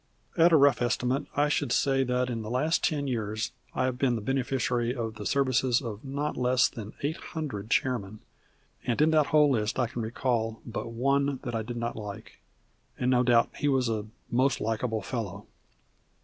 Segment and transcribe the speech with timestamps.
[0.35, 3.99] At a rough estimate I should say that in the last ten years I have
[3.99, 8.17] been the beneficiary of the services of not less than eight hundred chairmen,
[8.83, 12.41] and in that whole list I can recall but one that I did not like,
[12.97, 15.45] and no doubt he was a most likable fellow.